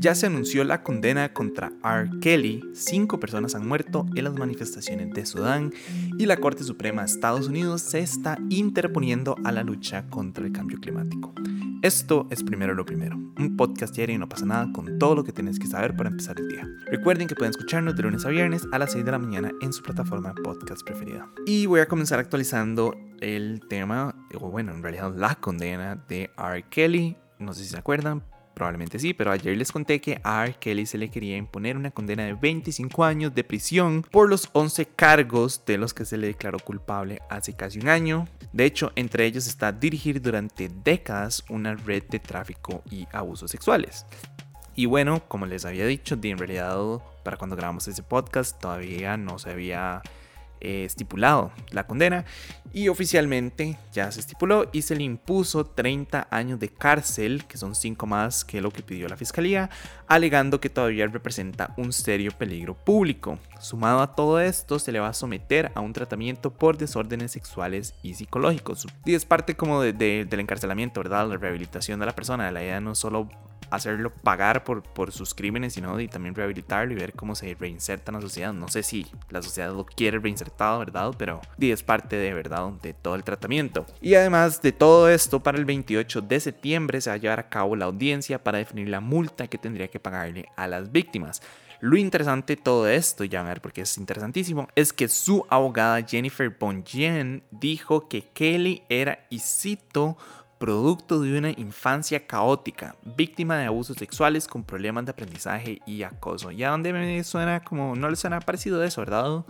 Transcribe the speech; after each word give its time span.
ya 0.00 0.14
se 0.14 0.26
anunció 0.26 0.64
la 0.64 0.82
condena 0.82 1.34
contra 1.34 1.72
R. 1.84 2.08
Kelly. 2.22 2.62
Cinco 2.72 3.20
personas 3.20 3.54
han 3.54 3.68
muerto 3.68 4.06
en 4.14 4.24
las 4.24 4.32
manifestaciones 4.32 5.10
de 5.10 5.26
Sudán 5.26 5.74
y 6.18 6.24
la 6.24 6.38
Corte 6.38 6.64
Suprema 6.64 7.02
de 7.02 7.06
Estados 7.06 7.48
Unidos 7.48 7.82
se 7.82 7.98
está 7.98 8.38
interponiendo 8.48 9.36
a 9.44 9.52
la 9.52 9.62
lucha 9.62 10.06
contra 10.08 10.46
el 10.46 10.52
cambio 10.52 10.78
climático. 10.80 11.34
Esto 11.82 12.26
es 12.30 12.42
Primero 12.42 12.74
lo 12.74 12.86
Primero, 12.86 13.16
un 13.16 13.56
podcast 13.58 13.94
diario 13.94 14.16
y 14.16 14.18
no 14.18 14.28
pasa 14.28 14.46
nada 14.46 14.72
con 14.72 14.98
todo 14.98 15.16
lo 15.16 15.24
que 15.24 15.32
tienes 15.32 15.58
que 15.58 15.66
saber 15.66 15.94
para 15.94 16.08
empezar 16.08 16.40
el 16.40 16.48
día. 16.48 16.66
Recuerden 16.86 17.28
que 17.28 17.34
pueden 17.34 17.50
escucharnos 17.50 17.94
de 17.94 18.02
lunes 18.02 18.24
a 18.24 18.30
viernes 18.30 18.66
a 18.72 18.78
las 18.78 18.92
6 18.92 19.04
de 19.04 19.10
la 19.10 19.18
mañana 19.18 19.52
en 19.60 19.72
su 19.72 19.82
plataforma 19.82 20.34
podcast 20.42 20.82
preferida. 20.82 21.28
Y 21.44 21.66
voy 21.66 21.80
a 21.80 21.88
comenzar 21.88 22.18
actualizando 22.18 22.94
el 23.20 23.60
tema, 23.68 24.14
o 24.34 24.50
bueno, 24.50 24.72
en 24.72 24.82
realidad 24.82 25.14
la 25.14 25.34
condena 25.34 26.02
de 26.08 26.30
R. 26.38 26.64
Kelly. 26.70 27.18
No 27.38 27.54
sé 27.54 27.64
si 27.64 27.70
se 27.70 27.78
acuerdan, 27.78 28.22
Probablemente 28.60 28.98
sí, 28.98 29.14
pero 29.14 29.32
ayer 29.32 29.56
les 29.56 29.72
conté 29.72 30.02
que 30.02 30.20
a 30.22 30.44
R. 30.44 30.54
Kelly 30.60 30.84
se 30.84 30.98
le 30.98 31.08
quería 31.08 31.38
imponer 31.38 31.78
una 31.78 31.90
condena 31.90 32.24
de 32.24 32.34
25 32.34 33.04
años 33.04 33.34
de 33.34 33.42
prisión 33.42 34.02
por 34.02 34.28
los 34.28 34.50
11 34.52 34.84
cargos 34.84 35.64
de 35.64 35.78
los 35.78 35.94
que 35.94 36.04
se 36.04 36.18
le 36.18 36.26
declaró 36.26 36.58
culpable 36.58 37.22
hace 37.30 37.54
casi 37.54 37.78
un 37.78 37.88
año. 37.88 38.28
De 38.52 38.66
hecho, 38.66 38.92
entre 38.96 39.24
ellos 39.24 39.46
está 39.46 39.72
dirigir 39.72 40.20
durante 40.20 40.68
décadas 40.68 41.42
una 41.48 41.74
red 41.74 42.02
de 42.10 42.18
tráfico 42.18 42.82
y 42.90 43.08
abusos 43.12 43.50
sexuales. 43.50 44.04
Y 44.76 44.84
bueno, 44.84 45.26
como 45.26 45.46
les 45.46 45.64
había 45.64 45.86
dicho, 45.86 46.18
en 46.22 46.36
realidad 46.36 47.00
para 47.24 47.38
cuando 47.38 47.56
grabamos 47.56 47.88
ese 47.88 48.02
podcast 48.02 48.60
todavía 48.60 49.16
no 49.16 49.38
se 49.38 49.52
había 49.52 50.02
eh, 50.60 50.84
estipulado 50.84 51.52
la 51.70 51.86
condena 51.86 52.24
y 52.72 52.88
oficialmente 52.88 53.76
ya 53.92 54.10
se 54.12 54.20
estipuló 54.20 54.68
y 54.72 54.82
se 54.82 54.94
le 54.94 55.02
impuso 55.02 55.64
30 55.64 56.28
años 56.30 56.60
de 56.60 56.68
cárcel, 56.68 57.44
que 57.46 57.58
son 57.58 57.74
5 57.74 58.06
más 58.06 58.44
que 58.44 58.60
lo 58.60 58.70
que 58.70 58.82
pidió 58.82 59.08
la 59.08 59.16
fiscalía, 59.16 59.70
alegando 60.06 60.60
que 60.60 60.70
todavía 60.70 61.06
representa 61.08 61.74
un 61.76 61.92
serio 61.92 62.30
peligro 62.32 62.74
público. 62.74 63.38
Sumado 63.58 64.00
a 64.00 64.14
todo 64.14 64.40
esto, 64.40 64.78
se 64.78 64.92
le 64.92 65.00
va 65.00 65.08
a 65.08 65.14
someter 65.14 65.72
a 65.74 65.80
un 65.80 65.92
tratamiento 65.92 66.52
por 66.52 66.78
desórdenes 66.78 67.32
sexuales 67.32 67.94
y 68.02 68.14
psicológicos. 68.14 68.86
Y 69.04 69.14
es 69.14 69.24
parte 69.24 69.56
como 69.56 69.82
del 69.82 70.40
encarcelamiento, 70.40 71.00
¿verdad? 71.00 71.28
La 71.28 71.36
rehabilitación 71.36 71.98
de 71.98 72.06
la 72.06 72.14
persona. 72.14 72.50
La 72.52 72.62
idea 72.62 72.80
no 72.80 72.94
solo 72.94 73.28
hacerlo 73.70 74.10
pagar 74.10 74.64
por, 74.64 74.82
por 74.82 75.12
sus 75.12 75.34
crímenes, 75.34 75.74
sino 75.74 75.98
y 76.00 76.08
también 76.08 76.34
rehabilitarlo 76.34 76.92
y 76.92 76.96
ver 76.96 77.12
cómo 77.12 77.34
se 77.34 77.54
reinserta 77.54 78.10
en 78.10 78.16
la 78.16 78.20
sociedad. 78.20 78.52
No 78.52 78.68
sé 78.68 78.82
si 78.82 79.06
la 79.30 79.42
sociedad 79.42 79.72
lo 79.74 79.84
quiere 79.84 80.18
reinsertado, 80.18 80.78
¿verdad? 80.78 81.14
Pero 81.16 81.40
es 81.58 81.82
parte 81.82 82.16
de 82.16 82.34
verdad 82.34 82.70
de 82.82 82.94
todo 82.94 83.14
el 83.14 83.24
tratamiento. 83.24 83.86
Y 84.00 84.14
además 84.14 84.60
de 84.62 84.72
todo 84.72 85.08
esto, 85.08 85.40
para 85.40 85.58
el 85.58 85.64
28 85.64 86.20
de 86.22 86.40
septiembre 86.40 87.00
se 87.00 87.10
va 87.10 87.14
a 87.14 87.18
llevar 87.18 87.40
a 87.40 87.48
cabo 87.48 87.76
la 87.76 87.86
audiencia 87.86 88.42
para 88.42 88.58
definir 88.58 88.88
la 88.88 89.00
multa 89.00 89.46
que 89.46 89.58
tendría 89.58 89.88
que 89.88 90.00
pagarle 90.00 90.46
a 90.56 90.66
las 90.66 90.90
víctimas. 90.92 91.42
Lo 91.82 91.96
interesante 91.96 92.56
de 92.56 92.62
todo 92.62 92.86
esto, 92.88 93.24
ya 93.24 93.42
ver 93.42 93.62
porque 93.62 93.80
es 93.80 93.96
interesantísimo, 93.96 94.68
es 94.74 94.92
que 94.92 95.08
su 95.08 95.46
abogada 95.48 96.06
Jennifer 96.06 96.50
Bonjen 96.50 97.42
dijo 97.50 98.06
que 98.06 98.28
Kelly 98.34 98.82
era, 98.90 99.26
y 99.30 99.38
cito, 99.38 100.18
producto 100.60 101.22
de 101.22 101.38
una 101.38 101.50
infancia 101.52 102.26
caótica, 102.26 102.94
víctima 103.02 103.56
de 103.56 103.64
abusos 103.64 103.96
sexuales 103.96 104.46
con 104.46 104.62
problemas 104.62 105.06
de 105.06 105.12
aprendizaje 105.12 105.80
y 105.86 106.02
acoso. 106.02 106.50
Ya 106.50 106.68
donde 106.68 106.92
me 106.92 107.24
suena 107.24 107.64
como, 107.64 107.96
no 107.96 108.10
les 108.10 108.18
suena 108.18 108.40
parecido 108.40 108.84
eso, 108.84 109.00
¿verdad? 109.00 109.42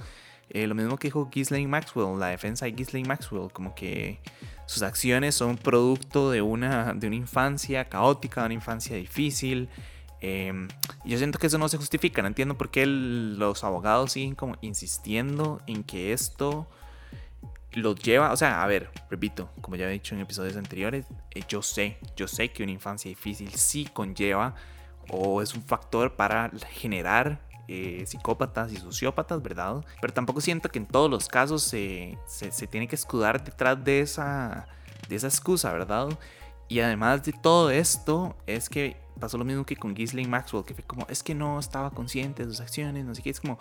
Eh, 0.51 0.69
lo 0.69 0.77
mismo 0.77 0.97
que 0.97 1.09
dijo 1.09 1.29
Ghislaine 1.29 1.69
Maxwell, 1.69 2.17
la 2.17 2.29
defensa 2.29 2.67
de 2.67 2.73
Ghislaine 2.73 3.09
Maxwell, 3.09 3.51
como 3.53 3.75
que 3.75 4.21
sus 4.67 4.83
acciones 4.83 5.35
son 5.35 5.57
producto 5.57 6.31
de 6.31 6.43
una, 6.43 6.95
de 6.95 7.09
una 7.09 7.17
infancia 7.17 7.87
caótica, 7.87 8.43
de 8.43 8.47
una 8.47 8.55
infancia 8.55 8.95
difícil. 8.95 9.69
Eh, 10.21 10.69
yo 11.05 11.19
siento 11.19 11.41
que 11.41 11.49
eso 11.49 11.59
no 11.59 11.69
se 11.69 11.77
justifica, 11.77 12.23
no 12.23 12.29
entiendo 12.29 12.57
por 12.57 12.71
qué 12.71 12.87
los 12.87 13.65
abogados 13.65 14.13
siguen 14.13 14.37
como 14.37 14.57
insistiendo 14.61 15.61
en 15.67 15.83
que 15.83 16.13
esto 16.13 16.69
los 17.73 17.97
lleva, 17.97 18.33
o 18.33 18.37
sea, 18.37 18.63
a 18.63 18.67
ver, 18.67 18.91
repito, 19.09 19.51
como 19.61 19.77
ya 19.77 19.89
he 19.89 19.93
dicho 19.93 20.15
en 20.15 20.21
episodios 20.21 20.57
anteriores, 20.57 21.07
eh, 21.31 21.43
yo 21.49 21.63
sé, 21.63 21.99
yo 22.17 22.27
sé 22.27 22.51
que 22.51 22.63
una 22.63 22.73
infancia 22.73 23.09
difícil 23.09 23.51
sí 23.51 23.89
conlleva 23.93 24.55
o 25.09 25.43
es 25.43 25.55
un 25.55 25.63
factor 25.63 26.17
para 26.17 26.51
generar 26.71 27.41
eh, 27.69 28.05
psicópatas 28.07 28.73
y 28.73 28.77
sociópatas, 28.77 29.41
¿verdad? 29.43 29.85
Pero 30.01 30.13
tampoco 30.13 30.41
siento 30.41 30.69
que 30.69 30.81
en 30.81 30.87
todos 30.87 31.09
los 31.09 31.29
casos 31.29 31.63
se, 31.63 32.19
se, 32.27 32.67
tiene 32.67 32.89
que 32.89 32.97
escudar 32.97 33.45
detrás 33.45 33.83
de 33.85 34.01
esa, 34.01 34.67
de 35.09 35.17
esa 35.17 35.29
excusa, 35.29 35.73
¿verdad? 35.73 36.09
Y 36.71 36.81
además 36.81 37.23
de 37.25 37.33
todo 37.33 37.71
esto, 37.71 38.39
es 38.47 38.71
que 38.71 38.97
pasó 39.21 39.37
lo 39.37 39.45
mismo 39.45 39.67
que 39.67 39.77
con 39.77 39.93
Ghislaine 39.93 40.31
Maxwell, 40.31 40.65
que 40.65 40.73
fue 40.73 40.85
como, 40.85 41.07
es 41.11 41.23
que 41.23 41.35
no 41.35 41.59
estaba 41.59 41.91
consciente 41.91 42.47
de 42.47 42.51
sus 42.51 42.61
acciones, 42.61 43.05
no 43.05 43.15
sé 43.15 43.21
qué, 43.21 43.29
es 43.29 43.41
como, 43.41 43.59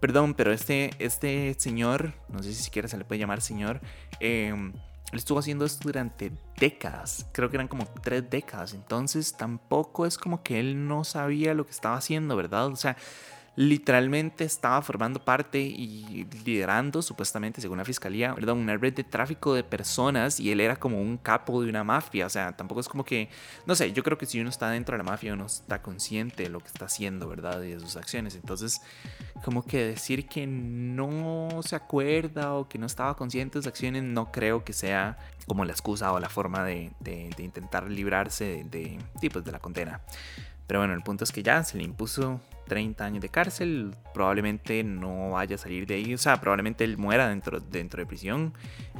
Perdón, 0.00 0.34
pero 0.34 0.52
este, 0.52 0.90
este 0.98 1.54
señor, 1.58 2.14
no 2.28 2.42
sé 2.42 2.52
si 2.52 2.62
siquiera 2.62 2.88
se 2.88 2.96
le 2.96 3.04
puede 3.04 3.18
llamar 3.18 3.40
señor, 3.40 3.80
él 4.20 4.72
estuvo 5.12 5.38
haciendo 5.38 5.64
esto 5.64 5.80
durante 5.84 6.30
décadas, 6.58 7.26
creo 7.32 7.50
que 7.50 7.56
eran 7.56 7.68
como 7.68 7.86
tres 8.02 8.28
décadas, 8.30 8.74
entonces 8.74 9.36
tampoco 9.36 10.06
es 10.06 10.16
como 10.16 10.42
que 10.42 10.60
él 10.60 10.86
no 10.86 11.02
sabía 11.04 11.54
lo 11.54 11.64
que 11.64 11.72
estaba 11.72 11.96
haciendo, 11.96 12.36
¿verdad? 12.36 12.66
O 12.66 12.76
sea, 12.76 12.96
literalmente 13.58 14.44
estaba 14.44 14.80
formando 14.82 15.18
parte 15.24 15.58
y 15.58 16.24
liderando, 16.44 17.02
supuestamente, 17.02 17.60
según 17.60 17.78
la 17.78 17.84
fiscalía, 17.84 18.32
perdón, 18.32 18.58
una 18.58 18.76
red 18.76 18.94
de 18.94 19.02
tráfico 19.02 19.52
de 19.52 19.64
personas 19.64 20.38
y 20.38 20.52
él 20.52 20.60
era 20.60 20.76
como 20.76 21.02
un 21.02 21.16
capo 21.16 21.60
de 21.60 21.68
una 21.68 21.82
mafia. 21.82 22.26
O 22.26 22.28
sea, 22.28 22.56
tampoco 22.56 22.80
es 22.80 22.88
como 22.88 23.04
que, 23.04 23.28
no 23.66 23.74
sé, 23.74 23.92
yo 23.92 24.04
creo 24.04 24.16
que 24.16 24.26
si 24.26 24.40
uno 24.40 24.48
está 24.48 24.70
dentro 24.70 24.96
de 24.96 24.98
la 24.98 25.10
mafia, 25.10 25.32
uno 25.32 25.46
está 25.46 25.82
consciente 25.82 26.44
de 26.44 26.50
lo 26.50 26.60
que 26.60 26.68
está 26.68 26.84
haciendo, 26.84 27.28
¿verdad? 27.28 27.60
Y 27.62 27.70
de 27.70 27.80
sus 27.80 27.96
acciones. 27.96 28.36
Entonces, 28.36 28.80
como 29.44 29.64
que 29.64 29.86
decir 29.86 30.28
que 30.28 30.46
no 30.46 31.48
se 31.64 31.74
acuerda 31.74 32.54
o 32.54 32.68
que 32.68 32.78
no 32.78 32.86
estaba 32.86 33.16
consciente 33.16 33.58
de 33.58 33.62
sus 33.64 33.68
acciones, 33.68 34.04
no 34.04 34.30
creo 34.30 34.62
que 34.62 34.72
sea 34.72 35.18
como 35.48 35.64
la 35.64 35.72
excusa 35.72 36.12
o 36.12 36.20
la 36.20 36.28
forma 36.28 36.62
de, 36.62 36.92
intentar 37.38 37.90
librarse 37.90 38.62
de, 38.70 39.00
de, 39.20 39.30
pues, 39.30 39.44
de 39.44 39.50
la 39.50 39.58
condena. 39.58 40.00
Pero 40.68 40.78
bueno, 40.78 40.94
el 40.94 41.02
punto 41.02 41.24
es 41.24 41.32
que 41.32 41.42
ya 41.42 41.64
se 41.64 41.76
le 41.76 41.82
impuso 41.82 42.40
30 42.68 43.04
años 43.04 43.22
de 43.22 43.28
cárcel, 43.28 43.94
probablemente 44.14 44.84
no 44.84 45.30
vaya 45.30 45.56
a 45.56 45.58
salir 45.58 45.86
de 45.86 45.94
ahí, 45.94 46.14
o 46.14 46.18
sea, 46.18 46.40
probablemente 46.40 46.84
él 46.84 46.98
muera 46.98 47.28
dentro, 47.28 47.60
dentro 47.60 48.00
de 48.00 48.06
prisión. 48.06 48.54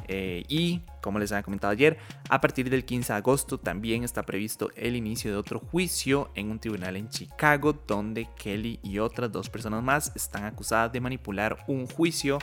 Eh, 0.07 0.43
y, 0.47 0.81
como 1.01 1.19
les 1.19 1.31
había 1.31 1.43
comentado 1.43 1.71
ayer, 1.71 1.97
a 2.29 2.41
partir 2.41 2.69
del 2.69 2.83
15 2.83 3.13
de 3.13 3.17
agosto 3.17 3.57
también 3.59 4.03
está 4.03 4.23
previsto 4.23 4.71
el 4.75 4.95
inicio 4.95 5.31
de 5.31 5.37
otro 5.37 5.59
juicio 5.59 6.31
en 6.35 6.49
un 6.51 6.59
tribunal 6.59 6.95
en 6.95 7.09
Chicago, 7.09 7.73
donde 7.87 8.27
Kelly 8.35 8.79
y 8.81 8.99
otras 8.99 9.31
dos 9.31 9.49
personas 9.49 9.83
más 9.83 10.11
están 10.15 10.45
acusadas 10.45 10.91
de 10.91 10.99
manipular 10.99 11.63
un 11.67 11.85
juicio 11.87 12.39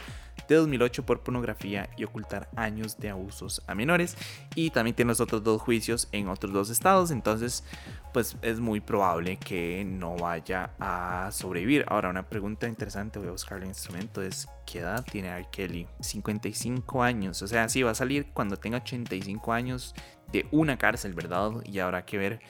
de 0.49 0.57
2008 0.57 1.05
por 1.05 1.21
pornografía 1.21 1.89
y 1.97 2.05
ocultar 2.05 2.49
años 2.57 2.99
de 2.99 3.11
abusos 3.11 3.63
a 3.67 3.75
menores. 3.75 4.17
Y 4.55 4.71
también 4.71 4.95
tiene 4.97 5.11
los 5.11 5.21
otros 5.21 5.43
dos 5.43 5.61
juicios 5.63 6.09
en 6.13 6.29
otros 6.29 6.53
dos 6.53 6.71
estados, 6.71 7.11
entonces 7.11 7.65
pues 8.13 8.37
es 8.41 8.61
muy 8.61 8.81
probable 8.81 9.37
que 9.37 9.85
no 9.85 10.17
vaya 10.17 10.71
a 10.79 11.29
sobrevivir. 11.33 11.85
Ahora, 11.89 12.09
una 12.09 12.29
pregunta 12.29 12.67
interesante, 12.67 13.19
voy 13.19 13.29
a 13.29 13.33
buscar 13.33 13.59
el 13.59 13.69
instrumento, 13.69 14.23
es 14.23 14.49
¿qué 14.65 14.79
edad 14.79 15.05
tiene 15.05 15.29
R. 15.29 15.47
Kelly? 15.53 15.87
55 16.01 17.03
años, 17.03 17.43
o 17.43 17.47
sea, 17.47 17.69
sí, 17.69 17.83
va 17.83 17.91
a 17.91 17.95
salir 17.95 18.29
cuando 18.33 18.57
tenga 18.57 18.79
85 18.79 19.53
años 19.53 19.95
de 20.33 20.47
una 20.51 20.79
cárcel, 20.79 21.13
¿verdad? 21.13 21.53
Y 21.65 21.79
habrá 21.79 22.07
que 22.07 22.17
ver 22.17 22.41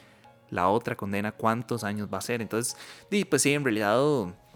la 0.49 0.69
otra 0.69 0.95
condena 0.95 1.33
cuántos 1.33 1.83
años 1.83 2.07
va 2.11 2.19
a 2.19 2.21
ser. 2.21 2.41
Entonces, 2.41 2.77
pues 3.29 3.41
sí, 3.41 3.53
en 3.53 3.65
realidad, 3.65 3.99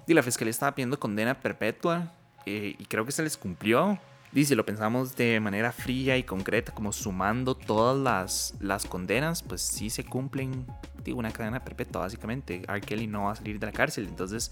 la 0.08 0.24
fiscalía 0.24 0.52
estaba 0.52 0.74
pidiendo 0.74 0.98
condena 0.98 1.40
perpetua 1.40 2.14
eh, 2.46 2.76
y 2.78 2.86
creo 2.86 3.06
que 3.06 3.12
se 3.12 3.24
les 3.24 3.38
cumplió. 3.38 4.00
Y 4.34 4.46
si 4.46 4.56
lo 4.56 4.66
pensamos 4.66 5.16
de 5.18 5.40
manera 5.42 5.74
fría 5.74 6.18
y 6.18 6.24
concreta, 6.24 6.72
como 6.74 6.94
sumando 6.94 7.54
todas 7.54 7.98
las, 7.98 8.54
las 8.62 8.86
condenas, 8.86 9.44
pues 9.44 9.62
sí 9.62 9.90
se 9.90 10.06
cumplen 10.06 10.66
digo, 11.04 11.20
una 11.20 11.32
cadena 11.32 11.64
perpetua, 11.64 12.02
básicamente. 12.02 12.62
R. 12.68 12.82
Kelly 12.82 13.08
no 13.08 13.24
va 13.24 13.34
a 13.34 13.36
salir 13.36 13.60
de 13.60 13.66
la 13.66 13.72
cárcel. 13.72 14.06
Entonces, 14.08 14.52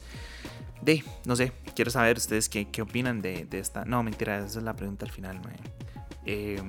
de, 0.81 1.03
no 1.25 1.35
sé, 1.35 1.51
quiero 1.75 1.91
saber 1.91 2.17
ustedes 2.17 2.49
qué, 2.49 2.67
qué 2.69 2.81
opinan 2.81 3.21
de, 3.21 3.45
de, 3.45 3.59
esta. 3.59 3.85
No, 3.85 4.03
mentira, 4.03 4.37
esa 4.39 4.59
es 4.59 4.63
la 4.63 4.75
pregunta 4.75 5.05
al 5.05 5.11
final, 5.11 5.39
eh, 6.25 6.61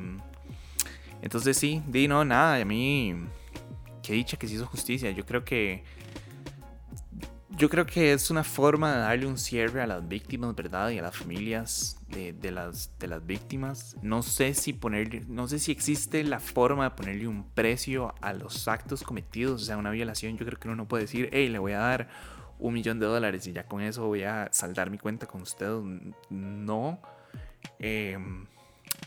entonces, 1.22 1.56
sí, 1.56 1.82
di, 1.86 2.08
no, 2.08 2.24
nada, 2.24 2.56
a 2.56 2.64
mí, 2.64 3.14
qué 4.02 4.14
dicha 4.14 4.38
que 4.38 4.48
se 4.48 4.54
hizo 4.54 4.66
justicia. 4.66 5.10
Yo 5.10 5.26
creo 5.26 5.44
que 5.44 5.84
yo 7.60 7.68
creo 7.68 7.84
que 7.84 8.14
es 8.14 8.30
una 8.30 8.42
forma 8.42 8.90
de 8.90 9.00
darle 9.00 9.26
un 9.26 9.36
cierre 9.36 9.82
a 9.82 9.86
las 9.86 10.08
víctimas, 10.08 10.54
¿verdad? 10.56 10.88
Y 10.88 10.98
a 10.98 11.02
las 11.02 11.14
familias 11.14 12.00
de, 12.08 12.50
las, 12.50 12.90
de 12.98 13.18
víctimas. 13.18 13.98
No 14.00 14.22
sé 14.22 14.54
si 14.54 14.72
ponerle, 14.72 15.24
no 15.28 15.46
sé 15.46 15.58
si 15.58 15.70
existe 15.70 16.24
la 16.24 16.40
forma 16.40 16.84
de 16.84 16.90
ponerle 16.92 17.28
un 17.28 17.44
precio 17.50 18.14
a 18.22 18.32
los 18.32 18.66
actos 18.66 19.02
cometidos, 19.02 19.60
o 19.60 19.64
sea, 19.66 19.76
una 19.76 19.90
violación. 19.90 20.38
Yo 20.38 20.46
creo 20.46 20.58
que 20.58 20.68
uno 20.68 20.76
no 20.76 20.88
puede 20.88 21.02
decir, 21.02 21.28
hey, 21.32 21.50
le 21.50 21.58
voy 21.58 21.72
a 21.72 21.80
dar 21.80 22.08
un 22.58 22.72
millón 22.72 22.98
de 22.98 23.04
dólares 23.04 23.46
y 23.46 23.52
ya 23.52 23.66
con 23.66 23.82
eso 23.82 24.06
voy 24.06 24.22
a 24.22 24.48
saldar 24.52 24.88
mi 24.88 24.96
cuenta 24.96 25.26
con 25.26 25.42
usted. 25.42 25.68
No. 26.30 26.98
Em, 27.78 28.46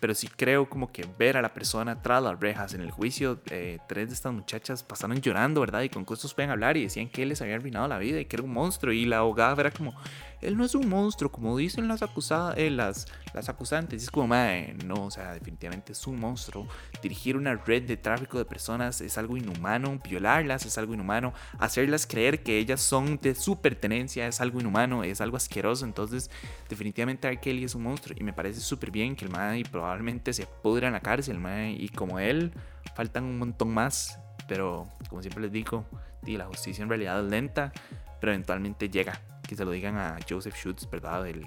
pero 0.03 0.13
sí 0.13 0.27
creo 0.27 0.67
como 0.67 0.91
que 0.91 1.07
ver 1.17 1.37
a 1.37 1.41
la 1.41 1.53
persona 1.53 2.01
tras 2.01 2.21
las 2.21 2.37
rejas 2.37 2.73
en 2.73 2.81
el 2.81 2.91
juicio, 2.91 3.39
eh, 3.49 3.79
tres 3.87 4.09
de 4.09 4.15
estas 4.15 4.33
muchachas 4.33 4.83
pasaron 4.83 5.21
llorando, 5.21 5.61
¿verdad? 5.61 5.81
Y 5.83 5.87
con 5.87 6.03
costos 6.03 6.33
pueden 6.33 6.51
hablar 6.51 6.75
y 6.75 6.83
decían 6.83 7.07
que 7.07 7.25
les 7.25 7.41
había 7.41 7.55
arruinado 7.55 7.87
la 7.87 7.99
vida 7.99 8.19
y 8.19 8.25
que 8.25 8.35
era 8.35 8.43
un 8.43 8.51
monstruo. 8.51 8.91
Y 8.91 9.05
la 9.05 9.19
abogada 9.19 9.55
era 9.61 9.71
como, 9.71 9.95
él 10.43 10.57
no 10.57 10.65
es 10.65 10.75
un 10.75 10.87
monstruo, 10.89 11.31
como 11.31 11.57
dicen 11.57 11.87
las 11.87 12.03
acusadas, 12.03 12.57
eh, 12.57 12.69
las, 12.69 13.07
las 13.33 13.49
acusantes. 13.49 14.03
Es 14.03 14.11
como, 14.11 14.27
madre, 14.27 14.75
no, 14.85 15.05
o 15.05 15.11
sea, 15.11 15.33
definitivamente 15.33 15.93
es 15.93 16.07
un 16.07 16.19
monstruo. 16.19 16.67
Dirigir 17.01 17.37
una 17.37 17.55
red 17.55 17.83
de 17.83 17.97
tráfico 17.97 18.37
de 18.37 18.45
personas 18.45 19.01
es 19.01 19.17
algo 19.17 19.37
inhumano, 19.37 19.99
violarlas 20.03 20.65
es 20.65 20.77
algo 20.77 20.93
inhumano, 20.93 21.33
hacerlas 21.59 22.05
creer 22.05 22.43
que 22.43 22.57
ellas 22.57 22.81
son 22.81 23.19
de 23.21 23.35
su 23.35 23.59
pertenencia 23.61 24.27
es 24.27 24.41
algo 24.41 24.59
inhumano, 24.59 25.03
es 25.03 25.21
algo 25.21 25.37
asqueroso. 25.37 25.85
Entonces, 25.85 26.29
definitivamente 26.69 27.27
R. 27.27 27.63
Es 27.63 27.75
un 27.75 27.83
monstruo 27.83 28.15
y 28.19 28.23
me 28.23 28.33
parece 28.33 28.59
súper 28.59 28.91
bien 28.91 29.15
que 29.15 29.25
el 29.25 29.31
madre 29.31 29.63
probablemente 29.69 30.33
se 30.33 30.45
pudra 30.45 30.87
en 30.87 30.93
la 30.93 30.99
cárcel, 30.99 31.39
madre, 31.39 31.71
y 31.71 31.89
como 31.89 32.19
él, 32.19 32.51
faltan 32.95 33.23
un 33.23 33.37
montón 33.37 33.73
más. 33.73 34.19
Pero, 34.47 34.87
como 35.09 35.21
siempre 35.21 35.43
les 35.43 35.51
digo, 35.51 35.85
la 36.25 36.45
justicia 36.45 36.83
en 36.83 36.89
realidad 36.89 37.23
es 37.23 37.29
lenta, 37.29 37.71
pero 38.19 38.33
eventualmente 38.33 38.89
llega 38.89 39.19
que 39.53 39.57
se 39.57 39.65
lo 39.65 39.71
digan 39.71 39.97
a 39.97 40.17
Joseph 40.27 40.55
Schutz, 40.55 40.89
¿verdad? 40.89 41.27
El, 41.27 41.45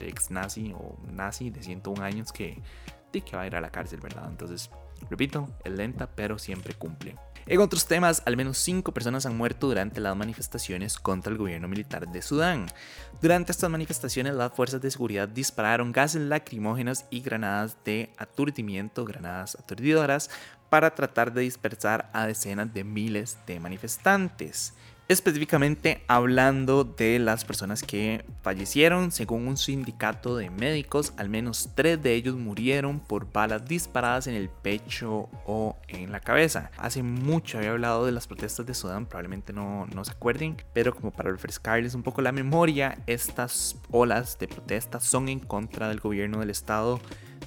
ex 0.00 0.30
nazi 0.30 0.72
o 0.74 0.98
nazi 1.12 1.50
de 1.50 1.62
101 1.62 2.02
años 2.02 2.32
que, 2.32 2.60
que 3.12 3.36
va 3.36 3.42
a 3.42 3.46
ir 3.46 3.54
a 3.54 3.60
la 3.60 3.70
cárcel, 3.70 4.00
¿verdad? 4.00 4.26
Entonces, 4.28 4.70
repito, 5.08 5.48
es 5.62 5.72
lenta, 5.72 6.08
pero 6.08 6.38
siempre 6.38 6.74
cumple. 6.74 7.16
En 7.46 7.60
otros 7.60 7.86
temas, 7.86 8.22
al 8.26 8.36
menos 8.36 8.58
cinco 8.58 8.92
personas 8.92 9.26
han 9.26 9.36
muerto 9.36 9.68
durante 9.68 10.00
las 10.00 10.16
manifestaciones 10.16 10.98
contra 10.98 11.30
el 11.30 11.38
gobierno 11.38 11.68
militar 11.68 12.08
de 12.10 12.20
Sudán. 12.22 12.66
Durante 13.22 13.52
estas 13.52 13.70
manifestaciones, 13.70 14.34
las 14.34 14.52
fuerzas 14.52 14.80
de 14.80 14.90
seguridad 14.90 15.28
dispararon 15.28 15.92
gases 15.92 16.22
lacrimógenos 16.22 17.04
y 17.10 17.20
granadas 17.20 17.76
de 17.84 18.12
aturdimiento, 18.18 19.04
granadas 19.04 19.54
aturdidoras, 19.54 20.30
para 20.68 20.94
tratar 20.94 21.32
de 21.32 21.42
dispersar 21.42 22.10
a 22.12 22.26
decenas 22.26 22.72
de 22.72 22.84
miles 22.84 23.38
de 23.46 23.60
manifestantes 23.60 24.74
específicamente 25.10 26.04
hablando 26.06 26.84
de 26.84 27.18
las 27.18 27.44
personas 27.44 27.82
que 27.82 28.24
fallecieron. 28.42 29.10
Según 29.10 29.48
un 29.48 29.56
sindicato 29.56 30.36
de 30.36 30.50
médicos, 30.50 31.12
al 31.16 31.28
menos 31.28 31.70
tres 31.74 32.00
de 32.00 32.14
ellos 32.14 32.36
murieron 32.36 33.00
por 33.00 33.32
balas 33.32 33.66
disparadas 33.66 34.28
en 34.28 34.34
el 34.34 34.48
pecho 34.48 35.28
o 35.44 35.76
en 35.88 36.12
la 36.12 36.20
cabeza. 36.20 36.70
Hace 36.78 37.02
mucho 37.02 37.58
había 37.58 37.72
hablado 37.72 38.06
de 38.06 38.12
las 38.12 38.28
protestas 38.28 38.66
de 38.66 38.74
Sudán, 38.74 39.06
probablemente 39.06 39.52
no, 39.52 39.86
no 39.92 40.04
se 40.04 40.12
acuerden, 40.12 40.56
pero 40.72 40.94
como 40.94 41.10
para 41.10 41.32
refrescarles 41.32 41.96
un 41.96 42.04
poco 42.04 42.22
la 42.22 42.30
memoria, 42.30 42.96
estas 43.08 43.76
olas 43.90 44.38
de 44.38 44.46
protestas 44.46 45.02
son 45.04 45.28
en 45.28 45.40
contra 45.40 45.88
del 45.88 45.98
gobierno 45.98 46.38
del 46.38 46.50
estado 46.50 47.00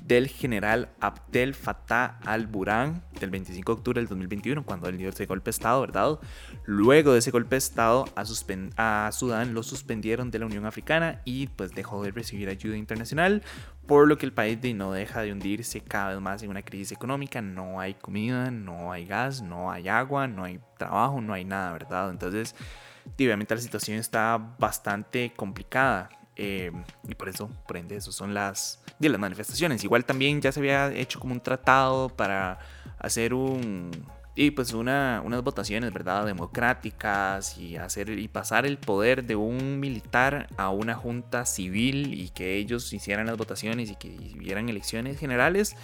del 0.05 0.27
general 0.27 0.89
Abdel 0.99 1.53
Fattah 1.53 2.19
al-Burhan 2.25 3.03
del 3.19 3.29
25 3.29 3.71
de 3.71 3.77
octubre 3.77 4.01
del 4.01 4.07
2021, 4.07 4.65
cuando 4.65 4.89
él 4.89 4.97
dio 4.97 5.09
ese 5.09 5.25
golpe 5.25 5.45
de 5.45 5.51
Estado, 5.51 5.81
¿verdad? 5.81 6.19
Luego 6.65 7.13
de 7.13 7.19
ese 7.19 7.31
golpe 7.31 7.55
de 7.55 7.59
Estado, 7.59 8.05
a, 8.15 9.07
a 9.07 9.11
Sudán 9.11 9.53
lo 9.53 9.63
suspendieron 9.63 10.31
de 10.31 10.39
la 10.39 10.45
Unión 10.45 10.65
Africana 10.65 11.21
y 11.25 11.47
pues 11.47 11.71
dejó 11.71 12.03
de 12.03 12.11
recibir 12.11 12.49
ayuda 12.49 12.77
internacional, 12.77 13.43
por 13.85 14.07
lo 14.07 14.17
que 14.17 14.25
el 14.25 14.33
país 14.33 14.53
no 14.73 14.93
deja 14.93 15.21
de 15.21 15.31
hundirse 15.31 15.81
cada 15.81 16.09
vez 16.09 16.21
más 16.21 16.41
en 16.43 16.49
una 16.49 16.61
crisis 16.63 16.91
económica. 16.91 17.41
No 17.41 17.79
hay 17.79 17.95
comida, 17.95 18.49
no 18.51 18.91
hay 18.91 19.05
gas, 19.05 19.41
no 19.41 19.71
hay 19.71 19.89
agua, 19.89 20.27
no 20.27 20.45
hay 20.45 20.59
trabajo, 20.77 21.19
no 21.19 21.33
hay 21.33 21.43
nada, 21.43 21.73
¿verdad? 21.73 22.09
Entonces, 22.09 22.55
obviamente 23.17 23.55
la 23.55 23.61
situación 23.61 23.97
está 23.97 24.37
bastante 24.57 25.33
complicada. 25.35 26.09
Eh, 26.35 26.71
y 27.07 27.15
por 27.15 27.29
eso, 27.29 27.49
por 27.67 27.77
ende, 27.77 27.95
eso 27.95 28.11
son 28.11 28.33
las, 28.33 28.83
de 28.99 29.09
las 29.09 29.19
manifestaciones. 29.19 29.83
Igual 29.83 30.05
también 30.05 30.41
ya 30.41 30.51
se 30.51 30.59
había 30.59 30.91
hecho 30.93 31.19
como 31.19 31.33
un 31.33 31.41
tratado 31.41 32.09
para 32.09 32.59
hacer 32.99 33.33
un... 33.33 33.91
Y 34.35 34.49
pues 34.49 34.73
una, 34.73 35.21
unas 35.23 35.43
votaciones, 35.43 35.93
¿verdad? 35.93 36.25
Democráticas 36.25 37.55
y 37.59 37.77
hacer 37.77 38.09
y 38.09 38.27
pasar 38.27 38.65
el 38.65 38.79
poder 38.79 39.25
de 39.25 39.35
un 39.35 39.79
militar 39.79 40.47
a 40.57 40.71
una 40.71 40.95
junta 40.95 41.45
civil 41.45 42.15
y 42.15 42.29
que 42.29 42.55
ellos 42.55 42.91
hicieran 42.93 43.27
las 43.27 43.37
votaciones 43.37 43.91
y 43.91 43.95
que 43.95 44.09
hubieran 44.35 44.69
elecciones 44.69 45.19
generales. 45.19 45.75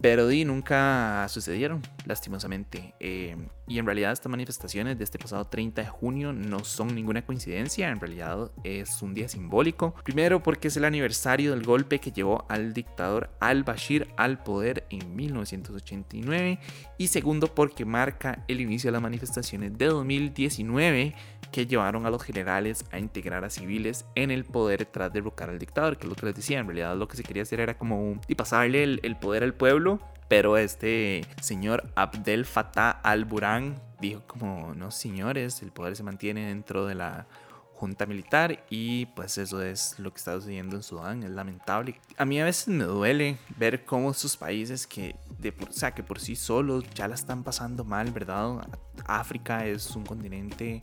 Pero 0.00 0.26
di, 0.26 0.44
nunca 0.44 1.26
sucedieron, 1.28 1.82
lastimosamente. 2.06 2.94
Eh, 2.98 3.36
y 3.70 3.78
en 3.78 3.86
realidad 3.86 4.10
estas 4.10 4.28
manifestaciones 4.28 4.98
de 4.98 5.04
este 5.04 5.16
pasado 5.16 5.44
30 5.44 5.82
de 5.82 5.88
junio 5.88 6.32
no 6.32 6.64
son 6.64 6.92
ninguna 6.92 7.24
coincidencia, 7.24 7.88
en 7.88 8.00
realidad 8.00 8.50
es 8.64 9.00
un 9.00 9.14
día 9.14 9.28
simbólico. 9.28 9.94
Primero 10.02 10.42
porque 10.42 10.66
es 10.66 10.76
el 10.76 10.84
aniversario 10.84 11.52
del 11.52 11.62
golpe 11.62 12.00
que 12.00 12.10
llevó 12.10 12.44
al 12.48 12.72
dictador 12.72 13.30
al-Bashir 13.38 14.08
al 14.16 14.42
poder 14.42 14.88
en 14.90 15.14
1989. 15.14 16.58
Y 16.98 17.06
segundo 17.06 17.54
porque 17.54 17.84
marca 17.84 18.44
el 18.48 18.60
inicio 18.60 18.88
de 18.88 18.92
las 18.92 19.02
manifestaciones 19.02 19.78
de 19.78 19.86
2019 19.86 21.14
que 21.52 21.66
llevaron 21.66 22.06
a 22.06 22.10
los 22.10 22.22
generales 22.22 22.84
a 22.90 22.98
integrar 22.98 23.44
a 23.44 23.50
civiles 23.50 24.04
en 24.14 24.32
el 24.32 24.44
poder 24.44 24.84
tras 24.86 25.12
derrocar 25.12 25.48
al 25.48 25.58
dictador, 25.58 25.96
que 25.96 26.06
es 26.06 26.10
lo 26.10 26.16
que 26.16 26.26
les 26.26 26.34
decía, 26.34 26.58
en 26.58 26.66
realidad 26.66 26.96
lo 26.96 27.08
que 27.08 27.16
se 27.16 27.22
quería 27.22 27.42
hacer 27.42 27.60
era 27.60 27.76
como 27.76 28.20
y 28.26 28.34
pasarle 28.34 28.82
el, 28.82 29.16
poder 29.16 29.42
al 29.42 29.54
pueblo, 29.54 30.00
pero 30.30 30.56
este 30.56 31.26
señor 31.42 31.90
Abdel 31.96 32.44
Fattah 32.44 32.92
al-Burhan 33.02 33.82
dijo 34.00 34.22
como, 34.28 34.76
no 34.76 34.92
señores, 34.92 35.60
el 35.60 35.72
poder 35.72 35.96
se 35.96 36.04
mantiene 36.04 36.46
dentro 36.46 36.86
de 36.86 36.94
la 36.94 37.26
junta 37.74 38.06
militar 38.06 38.64
y 38.70 39.06
pues 39.06 39.38
eso 39.38 39.60
es 39.60 39.98
lo 39.98 40.12
que 40.12 40.18
está 40.18 40.34
sucediendo 40.34 40.76
en 40.76 40.84
Sudán, 40.84 41.24
es 41.24 41.30
lamentable. 41.30 42.00
A 42.16 42.24
mí 42.24 42.40
a 42.40 42.44
veces 42.44 42.68
me 42.68 42.84
duele 42.84 43.38
ver 43.56 43.84
cómo 43.84 44.12
estos 44.12 44.36
países 44.36 44.86
que, 44.86 45.16
de 45.40 45.52
o 45.68 45.72
sea, 45.72 45.94
que 45.94 46.04
por 46.04 46.20
sí 46.20 46.36
solos 46.36 46.84
ya 46.94 47.08
la 47.08 47.16
están 47.16 47.42
pasando 47.42 47.82
mal, 47.82 48.12
¿verdad? 48.12 48.68
África 49.06 49.66
es 49.66 49.96
un 49.96 50.06
continente 50.06 50.80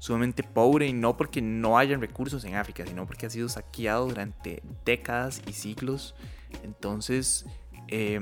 sumamente 0.00 0.42
pobre 0.42 0.88
y 0.88 0.92
no 0.92 1.16
porque 1.16 1.40
no 1.40 1.78
hayan 1.78 2.00
recursos 2.00 2.42
en 2.42 2.56
África, 2.56 2.84
sino 2.84 3.06
porque 3.06 3.26
ha 3.26 3.30
sido 3.30 3.48
saqueado 3.48 4.08
durante 4.08 4.60
décadas 4.84 5.40
y 5.46 5.52
siglos. 5.52 6.16
Entonces, 6.64 7.46
eh, 7.88 8.20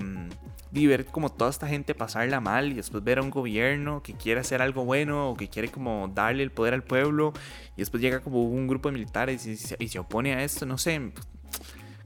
y 0.72 0.86
ver 0.86 1.06
como 1.06 1.30
toda 1.30 1.50
esta 1.50 1.66
gente 1.66 1.94
pasarla 1.94 2.40
mal 2.40 2.72
y 2.72 2.74
después 2.74 3.02
ver 3.02 3.18
a 3.18 3.22
un 3.22 3.30
gobierno 3.30 4.02
que 4.02 4.14
quiere 4.14 4.40
hacer 4.40 4.60
algo 4.60 4.84
bueno 4.84 5.30
o 5.30 5.36
que 5.36 5.48
quiere 5.48 5.68
como 5.68 6.10
darle 6.14 6.42
el 6.42 6.50
poder 6.50 6.74
al 6.74 6.82
pueblo 6.82 7.32
y 7.76 7.80
después 7.80 8.02
llega 8.02 8.20
como 8.20 8.42
un 8.42 8.66
grupo 8.66 8.88
de 8.88 8.94
militares 8.94 9.46
y, 9.46 9.56
se 9.56 9.98
opone 9.98 10.34
a 10.34 10.42
esto, 10.42 10.66
no 10.66 10.76
sé, 10.76 11.12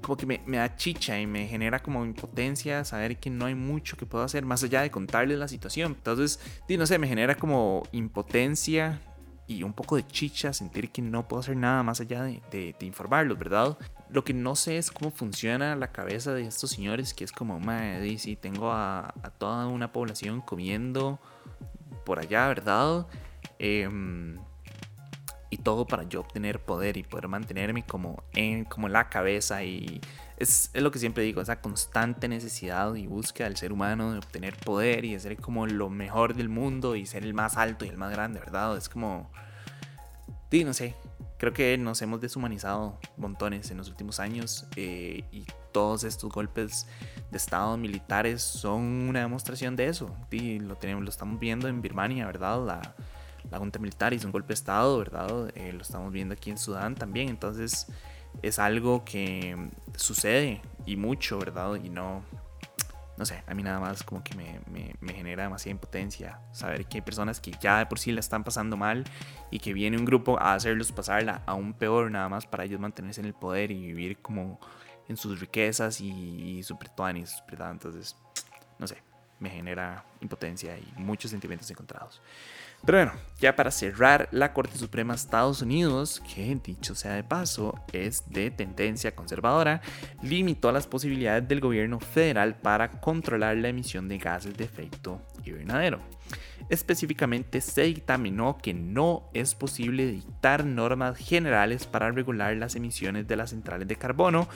como 0.01 0.17
que 0.17 0.27
me, 0.27 0.57
da 0.57 0.77
chicha 0.77 1.19
y 1.19 1.27
me 1.27 1.47
genera 1.47 1.81
como 1.81 2.05
impotencia 2.05 2.85
saber 2.85 3.19
que 3.19 3.31
no 3.31 3.47
hay 3.47 3.55
mucho 3.55 3.97
que 3.97 4.07
puedo 4.07 4.25
hacer 4.25 4.45
más 4.45 4.63
allá 4.63 4.83
de 4.83 4.91
contarles 4.91 5.39
la 5.39 5.49
situación. 5.49 5.93
Entonces, 5.97 6.41
no 6.69 6.87
sé, 6.87 6.99
me 6.99 7.09
genera 7.09 7.35
como 7.35 7.83
impotencia 7.93 9.01
y 9.47 9.63
un 9.63 9.73
poco 9.73 9.97
de 9.97 10.07
chicha 10.07 10.53
sentir 10.53 10.91
que 10.91 11.03
no 11.03 11.27
puedo 11.27 11.41
hacer 11.41 11.57
nada 11.57 11.83
más 11.83 12.01
allá 12.01 12.23
de, 12.23 12.41
de, 12.51 12.75
de 12.79 12.87
informarlos, 12.87 13.39
¿verdad? 13.39 13.77
Lo 14.13 14.25
que 14.25 14.35
no 14.35 14.57
sé 14.57 14.79
es 14.79 14.91
cómo 14.91 15.11
funciona 15.11 15.77
la 15.77 15.93
cabeza 15.93 16.35
de 16.35 16.43
estos 16.43 16.71
señores, 16.71 17.15
que 17.15 17.25
es 17.25 17.33
como, 17.33 17.61
madre, 17.61 18.19
si 18.19 18.37
tengo 18.37 18.73
a, 18.73 19.15
toda 19.39 19.67
una 19.69 19.93
población 19.93 20.41
comiendo 20.41 21.21
por 22.05 22.19
allá, 22.19 22.49
¿verdad? 22.49 23.07
Em, 23.59 24.39
y 25.51 25.59
todo 25.59 25.87
para 25.87 26.05
yo 26.05 26.21
obtener 26.21 26.61
poder 26.61 26.97
y 26.97 27.03
poder 27.03 27.29
mantenerme 27.29 27.85
como 27.85 28.23
en 28.33 28.65
como 28.65 28.89
la 28.89 29.09
cabeza 29.09 29.65
y 29.65 30.01
es, 30.37 30.71
es, 30.73 30.83
lo 30.83 30.91
que 30.91 30.99
siempre 30.99 31.23
digo, 31.23 31.43
esa 31.43 31.61
constante 31.61 32.29
necesidad 32.29 32.95
y 32.95 33.07
búsqueda 33.07 33.49
del 33.49 33.57
ser 33.57 33.73
humano 33.73 34.13
de 34.13 34.19
obtener 34.19 34.57
poder 34.57 35.05
y 35.05 35.13
de 35.13 35.21
ser 35.21 35.37
como 35.37 35.67
lo 35.67 35.91
mejor 35.91 36.35
del 36.35 36.49
mundo 36.49 36.97
y 36.97 37.05
ser 37.05 37.25
el 37.25 37.35
más 37.35 37.57
alto 37.57 37.85
y 37.85 37.89
el 37.89 37.99
más 37.99 38.11
grande, 38.11 38.41
¿verdad? 38.41 38.77
Es 38.77 38.89
como, 38.89 39.31
sí, 40.51 40.65
no 40.65 40.73
sé, 40.73 40.95
creo 41.41 41.55
que 41.55 41.79
nos 41.79 42.03
hemos 42.03 42.21
deshumanizado 42.21 42.99
montones 43.17 43.71
en 43.71 43.79
los 43.79 43.89
últimos 43.89 44.21
años 44.21 44.67
eh, 44.77 45.25
y 45.33 45.47
todos 45.73 46.05
estos 46.05 46.31
golpes 46.31 46.87
de 47.31 47.39
estado 47.39 47.79
militares 47.79 48.43
son 48.43 48.83
una 49.09 49.21
demostración 49.21 49.75
de 49.75 49.87
eso. 49.87 50.15
Y 50.31 50.59
lo, 50.59 50.77
tenemos, 50.77 51.03
lo 51.03 51.09
estamos 51.09 51.41
viendo 51.41 51.67
en 51.67 51.81
Birmania, 51.81 52.27
¿verdad? 52.27 52.63
La, 52.67 52.95
la 53.51 53.59
junta 53.59 53.79
militar 53.79 54.13
hizo 54.13 54.27
un 54.27 54.33
golpe 54.33 54.49
de 54.49 54.55
estado, 54.55 54.99
¿verdad? 54.99 55.51
Eh, 55.55 55.73
lo 55.73 55.81
estamos 55.81 56.13
viendo 56.13 56.35
aquí 56.35 56.51
en 56.51 56.59
Sudán 56.59 56.95
también. 56.95 57.31
Entonces 57.31 57.87
es 58.43 58.59
algo 58.59 59.07
que 59.07 59.57
sucede 59.97 60.61
y 60.85 60.97
mucho, 60.97 61.39
¿verdad? 61.39 61.77
Y 61.83 61.89
no, 61.89 62.23
no 63.21 63.27
sé, 63.27 63.45
a 63.47 63.53
mí 63.53 63.63
nada 63.63 63.79
más 63.79 64.03
como 64.03 64.25
que 64.25 64.35
me, 64.35 64.63
me, 64.99 65.13
genera 65.13 65.43
demasiada 65.43 65.73
impotencia 65.73 66.41
saber 66.53 66.87
que 66.87 66.97
hay 66.97 67.03
personas 67.03 67.39
que 67.39 67.53
ya 67.61 67.79
de 67.81 67.85
por 67.85 67.99
sí 67.99 68.13
la 68.13 68.21
están 68.21 68.45
pasando 68.45 68.79
mal 68.79 69.05
y 69.51 69.59
que 69.59 69.75
viene 69.75 69.99
un 69.99 70.07
grupo 70.07 70.41
a 70.41 70.55
hacerlos 70.55 70.91
pasarla 70.91 71.43
aún 71.45 71.75
peor 71.75 72.11
nada 72.11 72.31
más 72.31 72.47
para 72.47 72.65
ellos 72.65 72.81
mantenerse 72.81 73.21
en 73.21 73.27
el 73.27 73.35
poder 73.35 73.73
y 73.73 73.89
vivir 73.89 74.23
como 74.23 74.59
en 75.07 75.19
sus 75.19 75.39
riquezas 75.39 76.01
y, 76.01 76.09
y 76.11 76.63
super 76.63 76.89
¿verdad? 77.47 77.73
Entonces, 77.73 78.17
no 78.79 78.87
sé, 78.87 78.97
me 79.39 79.51
genera 79.51 80.03
impotencia 80.23 80.79
y 80.79 80.91
muchos 80.97 81.31
sentimientos 81.31 81.71
encontrados. 81.71 82.23
Pero 82.85 82.99
bueno, 82.99 83.13
ya 83.41 83.57
para 83.57 83.71
cerrar, 83.71 84.29
la 84.33 84.53
Corte 84.53 84.79
Suprema 84.79 85.15
de 85.15 85.19
Estados 85.19 85.63
Unidos, 85.63 86.23
que 86.35 86.59
dicho 86.63 86.95
sea 86.95 87.15
de 87.15 87.25
paso, 87.25 87.75
es 87.93 88.25
de 88.31 88.51
tendencia 88.51 89.15
conservadora, 89.15 89.81
limitó 90.23 90.73
las 90.73 90.87
posibilidades 90.87 91.47
del 91.47 91.61
gobierno 91.61 92.01
federal 92.01 92.55
para 92.57 92.91
controlar 92.91 93.57
la 93.57 93.69
emisión 93.69 94.09
de 94.09 94.19
gases 94.19 94.57
de 94.57 94.65
efecto 94.65 95.21
invernadero. 95.45 96.01
Específicamente 96.69 97.61
se 97.61 97.83
dictaminó 97.83 98.59
que 98.59 98.73
no 98.75 99.29
es 99.35 99.55
posible 99.55 100.07
dictar 100.07 100.65
normas 100.65 101.17
generales 101.19 101.87
para 101.87 102.11
regular 102.13 102.57
las 102.57 102.77
emisiones 102.77 103.27
de 103.27 103.37
las 103.37 103.51
centrales 103.51 103.89
de 103.89 103.97
carbono 103.97 104.49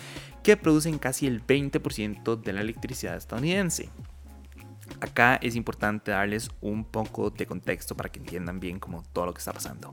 que 0.42 0.56
producen 0.56 0.98
casi 0.98 1.26
el 1.26 1.44
20% 1.44 2.40
de 2.40 2.52
la 2.52 2.60
electricidad 2.60 3.16
estadounidense. 3.16 3.88
Acá 5.00 5.36
es 5.42 5.56
importante 5.56 6.10
darles 6.10 6.50
un 6.60 6.84
poco 6.84 7.30
de 7.30 7.46
contexto 7.46 7.96
para 7.96 8.10
que 8.10 8.20
entiendan 8.20 8.60
bien 8.60 8.78
como 8.78 9.02
todo 9.02 9.26
lo 9.26 9.34
que 9.34 9.38
está 9.38 9.52
pasando. 9.52 9.92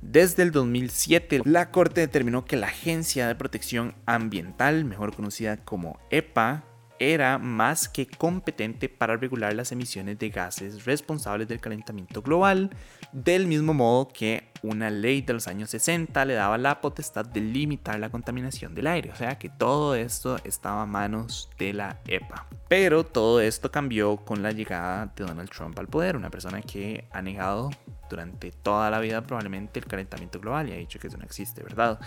Desde 0.00 0.42
el 0.42 0.52
2007, 0.52 1.42
la 1.44 1.70
Corte 1.70 2.00
determinó 2.00 2.44
que 2.44 2.56
la 2.56 2.68
Agencia 2.68 3.26
de 3.26 3.34
Protección 3.34 3.94
Ambiental, 4.06 4.84
mejor 4.84 5.14
conocida 5.14 5.56
como 5.58 5.98
EPA, 6.10 6.64
era 6.98 7.38
más 7.38 7.88
que 7.88 8.06
competente 8.06 8.88
para 8.88 9.16
regular 9.16 9.54
las 9.54 9.72
emisiones 9.72 10.18
de 10.18 10.30
gases 10.30 10.84
responsables 10.84 11.48
del 11.48 11.60
calentamiento 11.60 12.22
global, 12.22 12.70
del 13.12 13.46
mismo 13.46 13.74
modo 13.74 14.08
que 14.08 14.50
una 14.62 14.90
ley 14.90 15.20
de 15.20 15.34
los 15.34 15.46
años 15.46 15.70
60 15.70 16.24
le 16.24 16.34
daba 16.34 16.56
la 16.58 16.80
potestad 16.80 17.26
de 17.26 17.40
limitar 17.40 17.98
la 17.98 18.10
contaminación 18.10 18.74
del 18.74 18.86
aire, 18.86 19.10
o 19.10 19.16
sea 19.16 19.38
que 19.38 19.48
todo 19.48 19.94
esto 19.94 20.36
estaba 20.44 20.82
a 20.82 20.86
manos 20.86 21.50
de 21.58 21.72
la 21.72 22.00
EPA. 22.06 22.46
Pero 22.68 23.04
todo 23.04 23.40
esto 23.40 23.70
cambió 23.70 24.16
con 24.16 24.42
la 24.42 24.52
llegada 24.52 25.12
de 25.14 25.24
Donald 25.24 25.50
Trump 25.50 25.78
al 25.78 25.88
poder, 25.88 26.16
una 26.16 26.30
persona 26.30 26.62
que 26.62 27.06
ha 27.12 27.20
negado 27.20 27.70
durante 28.08 28.50
toda 28.50 28.90
la 28.90 29.00
vida 29.00 29.22
probablemente 29.22 29.80
el 29.80 29.86
calentamiento 29.86 30.40
global 30.40 30.68
y 30.68 30.72
ha 30.72 30.76
dicho 30.76 30.98
que 30.98 31.08
eso 31.08 31.16
no 31.16 31.24
existe, 31.24 31.62
¿verdad? 31.62 31.98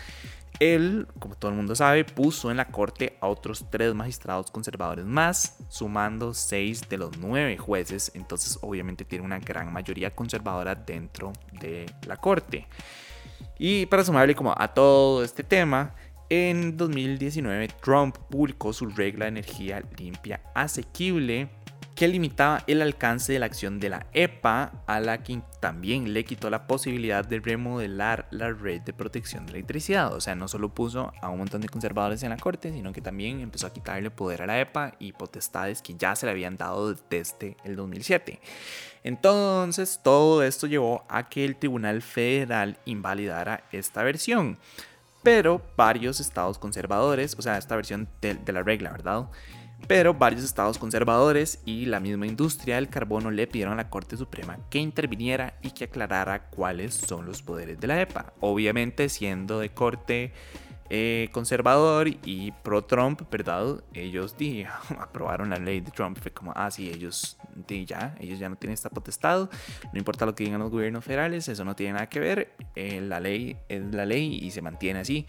Él, 0.60 1.08
como 1.20 1.36
todo 1.36 1.52
el 1.52 1.58
mundo 1.58 1.76
sabe, 1.76 2.04
puso 2.04 2.50
en 2.50 2.58
la 2.58 2.66
corte 2.66 3.18
a 3.22 3.28
otros 3.28 3.66
tres 3.70 3.94
magistrados 3.94 4.50
conservadores 4.50 5.06
más, 5.06 5.58
sumando 5.70 6.34
seis 6.34 6.82
de 6.90 6.98
los 6.98 7.18
nueve 7.18 7.58
jueces, 7.58 8.12
entonces 8.16 8.58
obviamente 8.62 9.06
tiene 9.06 9.24
una 9.24 9.40
gran 9.40 9.72
mayoría 9.72 10.16
conservadora 10.16 10.74
dentro 10.74 11.34
de 11.60 11.86
la 12.08 12.18
corte. 12.18 12.68
Y 13.60 13.86
para 13.86 14.04
sumarle 14.04 14.36
como 14.36 14.54
a 14.58 14.74
todo 14.74 15.24
este 15.24 15.44
tema, 15.44 15.94
en 16.30 16.76
2019 16.76 17.70
Trump 17.82 18.18
publicó 18.30 18.74
su 18.74 18.88
regla 18.88 19.26
de 19.26 19.30
energía 19.30 19.84
limpia 19.98 20.42
asequible 20.54 21.50
que 21.98 22.08
limitaba 22.08 22.64
el 22.68 22.84
alcance 22.84 23.34
de 23.34 23.40
la 23.40 23.48
acción 23.48 23.80
de 23.80 23.90
la 23.90 24.06
EPA, 24.14 24.84
a 24.86 25.00
la 25.00 25.24
que 25.24 25.42
también 25.60 26.14
le 26.14 26.26
quitó 26.26 26.52
la 26.52 26.68
posibilidad 26.68 27.26
de 27.26 27.40
remodelar 27.40 28.28
la 28.30 28.52
red 28.52 28.82
de 28.82 28.94
protección 28.94 29.48
de 29.48 29.54
electricidad. 29.54 30.14
O 30.14 30.22
sea, 30.22 30.36
no 30.36 30.48
solo 30.48 30.70
puso 30.70 31.12
a 31.20 31.30
un 31.30 31.40
montón 31.40 31.60
de 31.62 31.70
conservadores 31.70 32.22
en 32.22 32.30
la 32.30 32.38
corte, 32.38 32.72
sino 32.72 32.94
que 32.94 33.02
también 33.02 33.40
empezó 33.40 33.66
a 33.66 33.74
quitarle 33.74 34.12
poder 34.12 34.44
a 34.44 34.46
la 34.46 34.60
EPA 34.60 34.94
y 35.00 35.12
potestades 35.14 35.82
que 35.82 35.96
ya 35.96 36.16
se 36.16 36.28
le 36.28 36.34
habían 36.34 36.56
dado 36.56 36.94
desde 37.10 37.58
el 37.64 37.76
2007. 37.76 38.42
Entonces, 39.04 40.00
todo 40.04 40.44
esto 40.44 40.68
llevó 40.68 41.04
a 41.10 41.28
que 41.28 41.46
el 41.46 41.56
Tribunal 41.56 42.04
Federal 42.04 42.78
invalidara 42.86 43.64
esta 43.72 44.04
versión. 44.04 44.60
Pero 45.24 45.64
varios 45.76 46.20
estados 46.20 46.60
conservadores, 46.60 47.36
o 47.40 47.42
sea, 47.42 47.58
esta 47.58 47.76
versión 47.76 48.08
de, 48.22 48.36
de 48.36 48.54
la 48.54 48.62
regla, 48.62 48.92
¿verdad? 48.92 49.26
Pero 49.86 50.14
varios 50.14 50.44
estados 50.44 50.78
conservadores 50.78 51.60
y 51.64 51.86
la 51.86 52.00
misma 52.00 52.26
industria 52.26 52.76
del 52.76 52.90
carbono 52.90 53.32
le 53.32 53.48
pidieron 53.48 53.74
a 53.74 53.84
la 53.84 53.90
Corte 53.90 54.18
Suprema 54.18 54.58
que 54.70 54.80
interviniera 54.80 55.54
y 55.62 55.72
que 55.72 55.86
aclarara 55.86 56.50
cuáles 56.50 56.94
son 56.96 57.26
los 57.26 57.42
poderes 57.42 57.80
de 57.80 57.88
la 57.88 58.02
EPA. 58.02 58.34
Obviamente 58.40 59.08
siendo 59.08 59.60
de 59.60 59.70
corte 59.70 60.34
eh, 60.90 61.28
conservador 61.34 62.08
y 62.08 62.52
pro 62.64 62.86
Trump, 62.86 63.22
¿verdad? 63.30 63.84
Ellos 63.94 64.36
aprobaron 65.00 65.50
la 65.50 65.58
ley 65.58 65.82
de 65.82 65.92
Trump. 65.92 66.18
Fue 66.22 66.32
como, 66.32 66.54
ah, 66.56 66.72
sí, 66.72 66.90
ellos 66.90 67.38
ya, 67.68 68.16
ellos 68.20 68.40
ya 68.40 68.50
no 68.50 68.56
tienen 68.56 68.74
esta 68.74 68.90
potestad. 68.90 69.50
No 69.92 69.98
importa 69.98 70.26
lo 70.26 70.34
que 70.34 70.46
digan 70.46 70.60
los 70.60 70.72
gobiernos 70.72 71.04
federales, 71.04 71.48
eso 71.48 71.66
no 71.66 71.76
tiene 71.76 71.94
nada 71.94 72.08
que 72.08 72.20
ver. 72.20 72.54
Eh, 72.76 73.02
la 73.02 73.20
ley 73.20 73.58
es 73.68 73.84
la 73.94 74.06
ley 74.06 74.40
y 74.42 74.52
se 74.52 74.62
mantiene 74.62 75.00
así. 75.00 75.28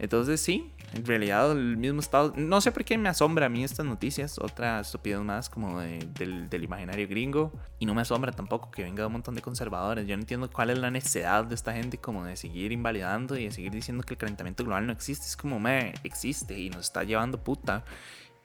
Entonces, 0.00 0.40
sí, 0.40 0.72
en 0.94 1.04
realidad, 1.04 1.52
el 1.52 1.76
mismo 1.76 2.00
estado. 2.00 2.32
No 2.34 2.62
sé 2.62 2.72
por 2.72 2.86
qué 2.86 2.96
me 2.96 3.10
asombra 3.10 3.46
a 3.46 3.48
mí 3.50 3.62
estas 3.62 3.84
noticias. 3.84 4.38
Otra 4.38 4.80
estupidez 4.80 5.20
más 5.20 5.50
como 5.50 5.78
del, 5.78 6.48
del, 6.48 6.64
imaginario 6.64 7.06
gringo. 7.06 7.52
Y 7.78 7.84
no 7.84 7.94
me 7.94 8.00
asombra 8.00 8.32
tampoco 8.32 8.70
que 8.70 8.82
venga 8.82 9.06
un 9.06 9.12
montón 9.12 9.34
de 9.34 9.42
conservadores. 9.42 10.06
Yo 10.06 10.16
no 10.16 10.22
entiendo 10.22 10.50
cuál 10.50 10.70
es 10.70 10.78
la 10.78 10.90
necesidad 10.90 11.44
de 11.44 11.54
esta 11.54 11.74
gente 11.74 11.98
como 11.98 12.24
de 12.24 12.36
seguir 12.36 12.72
invalidando 12.72 13.36
y 13.36 13.44
de 13.44 13.52
seguir 13.52 13.72
diciendo 13.72 14.02
que 14.02 14.14
el 14.14 14.18
calentamiento 14.18 14.64
global 14.64 14.86
no 14.86 14.92
existe. 14.92 15.26
Es 15.26 15.36
como, 15.36 15.60
me 15.60 15.92
existe 16.02 16.58
y 16.58 16.70
nos 16.70 16.86
está 16.86 17.04
llevando 17.04 17.44
puta. 17.44 17.84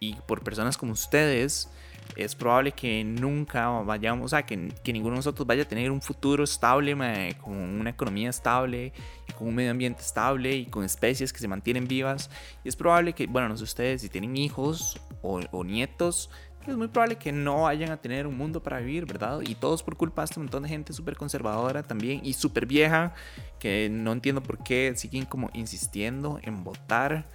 Y 0.05 0.15
por 0.27 0.43
personas 0.43 0.77
como 0.77 0.93
ustedes 0.93 1.69
es 2.15 2.35
probable 2.35 2.71
que 2.71 3.03
nunca 3.03 3.67
vayamos, 3.67 4.25
o 4.25 4.29
sea, 4.29 4.45
que, 4.45 4.71
que, 4.83 4.93
ninguno 4.93 5.13
de 5.13 5.17
nosotros 5.17 5.47
vaya 5.47 5.63
a 5.63 5.67
tener 5.67 5.89
un 5.89 6.01
futuro 6.01 6.43
estable, 6.43 6.95
con 7.41 7.53
una 7.53 7.89
economía 7.89 8.29
estable, 8.29 8.93
con 9.37 9.47
un 9.47 9.55
medio 9.55 9.71
ambiente 9.71 10.01
estable 10.01 10.55
y 10.55 10.65
con 10.67 10.83
especies 10.83 11.33
que 11.33 11.39
se 11.39 11.47
mantienen 11.47 11.87
vivas. 11.87 12.29
Y 12.63 12.69
es 12.69 12.75
probable 12.75 13.13
que, 13.13 13.27
bueno, 13.27 13.49
no 13.49 13.57
sé 13.57 13.63
ustedes, 13.63 14.01
si 14.01 14.09
tienen 14.09 14.37
hijos 14.37 14.99
o, 15.21 15.41
o 15.51 15.63
nietos, 15.63 16.29
es 16.67 16.75
muy 16.75 16.87
probable 16.87 17.17
que 17.17 17.31
no 17.31 17.63
vayan 17.63 17.91
a 17.91 17.97
tener 17.97 18.25
un 18.25 18.37
mundo 18.37 18.61
para 18.61 18.79
vivir, 18.79 19.05
¿verdad? 19.05 19.41
Y 19.41 19.55
todos 19.55 19.83
por 19.83 19.97
culpa 19.97 20.23
de 20.23 20.25
este 20.25 20.39
montón 20.39 20.63
de 20.63 20.69
gente 20.69 20.93
súper 20.93 21.15
conservadora 21.15 21.83
también 21.83 22.21
y 22.23 22.33
súper 22.33 22.65
vieja, 22.65 23.13
que 23.59 23.89
no 23.91 24.11
entiendo 24.11 24.41
por 24.41 24.63
qué 24.63 24.93
siguen 24.95 25.25
como 25.25 25.49
insistiendo 25.53 26.39
en 26.41 26.63
votar 26.63 27.25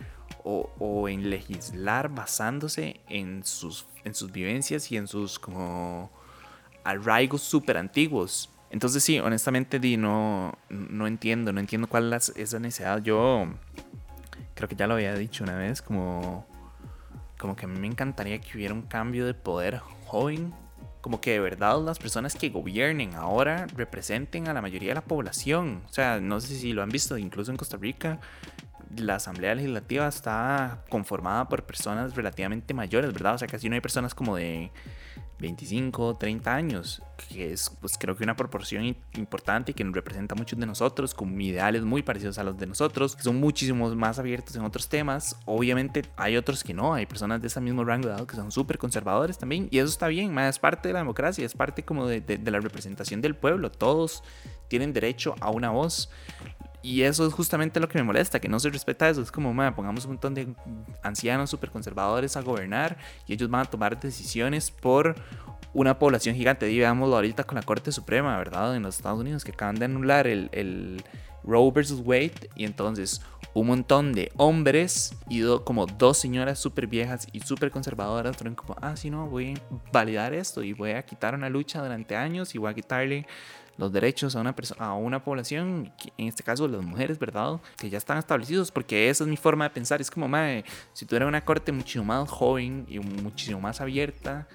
o, 0.45 1.09
en 1.09 1.31
legislar 1.31 2.09
basándose 2.09 3.01
en 3.09 3.45
sus, 3.45 3.87
en 4.05 4.15
sus 4.15 4.33
vivencias 4.33 4.91
y 4.93 4.97
en 4.97 5.07
sus 5.07 5.39
como 5.39 6.11
arraigos 6.85 7.43
súper 7.43 7.77
antiguos. 7.77 8.51
Entonces 8.71 9.03
sí, 9.03 9.19
honestamente 9.19 9.81
di, 9.81 9.97
no, 9.97 10.57
no 10.69 11.07
entiendo, 11.07 11.53
no 11.53 11.61
entiendo 11.61 11.89
cuál 11.89 12.13
es 12.13 12.33
esa 12.37 12.59
necesidad. 12.61 13.03
Yo 13.03 13.49
creo 14.55 14.69
que 14.69 14.77
ya 14.77 14.87
lo 14.87 14.95
había 14.95 15.15
dicho 15.15 15.43
una 15.43 15.57
vez, 15.57 15.83
como, 15.83 16.47
como 17.39 17.57
que 17.57 17.65
a 17.65 17.69
mí 17.69 17.79
me 17.79 17.89
encantaría 17.89 18.41
que 18.41 18.57
hubiera 18.57 18.75
un 18.75 18.83
cambio 18.83 19.27
de 19.27 19.35
poder 19.35 19.79
joven. 20.07 20.55
Como 21.01 21.21
que 21.21 21.33
de 21.33 21.41
verdad 21.41 21.83
las 21.83 21.99
personas 21.99 22.35
que 22.35 22.51
gobiernen 22.51 23.15
ahora 23.15 23.67
representen 23.75 24.49
a 24.49 24.53
la 24.53 24.61
mayoría 24.61 24.91
de 24.91 24.97
la 24.97 25.01
población. 25.01 25.83
O 25.89 25.93
sea, 25.93 26.21
no 26.21 26.41
sé 26.41 26.55
si 26.55 26.73
lo 26.75 26.83
han 26.83 26.91
visto, 26.91 27.17
incluso 27.17 27.51
en 27.51 27.57
Costa 27.57 27.79
Rica, 27.79 28.21
la 28.97 29.17
Asamblea 29.17 29.55
Legislativa 29.55 30.09
está 30.09 30.85
conformada 30.89 31.49
por 31.49 31.65
personas 31.65 32.15
relativamente 32.15 32.75
mayores, 32.75 33.13
¿verdad? 33.13 33.35
O 33.35 33.39
sea, 33.39 33.49
casi 33.49 33.69
no 33.69 33.75
hay 33.75 33.81
personas 33.81 34.15
como 34.15 34.37
de 34.37 34.71
25, 35.41 36.17
30 36.17 36.55
años, 36.55 37.03
que 37.29 37.53
es 37.53 37.71
pues 37.81 37.97
creo 37.99 38.17
que 38.17 38.25
una 38.25 38.37
proporción 38.37 38.85
importante 39.15 39.71
y 39.71 39.75
que 39.75 39.85
nos 39.85 39.95
representa 39.95 40.35
a 40.35 40.39
muchos 40.39 40.59
de 40.59 40.67
nosotros, 40.67 41.15
con 41.15 41.41
ideales 41.41 41.83
muy 41.83 42.03
parecidos 42.03 42.39
a 42.39 42.45
los 42.45 42.59
de 42.59 42.67
nosotros, 42.67 43.17
que 43.17 43.23
son 43.23 43.41
muchísimos 43.41 43.97
más 43.97 44.19
abiertos 44.19 44.55
en 44.57 44.63
otros 44.63 44.89
temas. 44.89 45.37
Obviamente 45.47 46.03
hay 46.17 46.37
otros 46.37 46.63
que 46.63 46.75
no, 46.75 46.93
hay 46.95 47.07
personas 47.07 47.41
de 47.41 47.47
ese 47.47 47.61
mismo 47.61 47.85
rango 47.85 48.09
de 48.09 48.15
edad 48.15 48.27
que 48.27 48.37
son 48.37 48.53
súper 48.53 48.79
conservadores 48.79 49.39
también, 49.39 49.69
y 49.71 49.79
eso 49.79 49.89
está 49.89 50.09
bien, 50.09 50.39
es 50.39 50.59
parte 50.59 50.89
de 50.89 50.95
la 50.95 51.01
democracia, 51.01 51.47
es 51.47 51.55
parte 51.55 51.85
como 51.85 52.07
de, 52.07 52.21
de 52.21 52.51
la 52.51 52.61
representación 52.61 53.21
del 53.21 53.35
pueblo, 53.35 53.71
todos 53.71 54.23
tienen 54.69 54.93
derecho 54.93 55.35
a 55.41 55.51
una 55.51 55.71
voz. 55.71 56.11
Y 56.83 57.03
eso 57.03 57.27
es 57.27 57.33
justamente 57.33 57.79
lo 57.79 57.89
que 57.89 57.99
me 57.99 58.05
molesta, 58.05 58.41
que 58.41 58.49
no 58.49 58.59
se 58.59 58.71
respeta 58.71 59.09
eso. 59.09 59.21
Es 59.21 59.31
como, 59.31 59.53
man, 59.53 59.75
pongamos 59.75 60.05
un 60.05 60.13
montón 60.13 60.35
de 60.35 60.49
ancianos 61.03 61.51
súper 61.51 61.71
conservadores 61.71 62.37
a 62.37 62.43
gobernar 62.43 62.97
y 63.27 63.35
ellos 63.35 63.51
van 63.51 63.63
a 63.63 63.65
tomar 63.67 64.01
decisiones 64.01 64.71
por 64.71 65.15
una 65.75 65.99
población 65.99 66.35
gigante. 66.35 66.67
Digámoslo 66.67 67.17
ahorita 67.17 67.45
con 67.45 67.57
la 67.57 67.63
Corte 67.63 67.93
Suprema, 67.93 68.37
¿verdad? 68.39 68.75
En 68.77 68.83
los 68.83 68.97
Estados 68.97 69.21
Unidos, 69.21 69.45
que 69.45 69.53
acaban 69.53 69.77
de 69.77 69.85
anular 69.85 70.27
el, 70.27 70.49
el 70.53 71.05
Roe 71.45 71.71
versus 71.71 72.01
Wade. 72.05 72.51
Y 72.57 72.65
entonces 72.65 73.21
un 73.53 73.67
montón 73.67 74.13
de 74.13 74.31
hombres 74.37 75.15
y 75.29 75.43
como 75.65 75.87
dos 75.87 76.19
señoras 76.19 76.59
súper 76.59 76.87
viejas 76.87 77.27
y 77.33 77.41
súper 77.41 77.71
conservadoras 77.71 78.37
fueron 78.37 78.55
como, 78.55 78.77
ah, 78.81 78.97
sí, 78.97 79.11
no, 79.11 79.27
voy 79.27 79.55
a 79.55 79.93
validar 79.93 80.35
esto 80.35 80.63
y 80.63 80.73
voy 80.73 80.93
a 80.93 81.03
quitar 81.05 81.35
una 81.35 81.49
lucha 81.49 81.83
durante 81.83 82.17
años 82.17 82.55
y 82.55 82.59
voy 82.59 82.71
a 82.71 82.75
quitarle 82.75 83.27
los 83.81 83.91
derechos 83.91 84.37
a 84.37 84.41
una, 84.41 84.55
a 84.79 84.93
una 84.93 85.25
población, 85.25 85.91
en 86.19 86.29
este 86.29 86.43
caso 86.43 86.69
las 86.69 86.85
mujeres, 86.85 87.19
¿verdad? 87.19 87.59
Que 87.79 87.89
ya 87.89 87.97
están 87.97 88.19
establecidos, 88.19 88.71
porque 88.71 89.09
esa 89.09 89.25
es 89.25 89.31
mi 89.31 89.39
forma 89.39 89.65
de 89.65 89.71
pensar. 89.71 90.03
Es 90.03 90.11
como, 90.11 90.29
madre, 90.29 90.67
si 90.93 91.07
tuviera 91.07 91.27
una 91.27 91.43
corte 91.43 91.73
muchísimo 91.73 92.05
más 92.05 92.29
joven 92.29 92.85
y 92.89 92.99
muchísimo 92.99 93.59
más 93.59 93.81
abierta, 93.81 94.47